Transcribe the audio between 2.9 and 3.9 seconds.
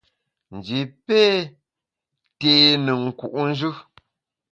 nku’njù.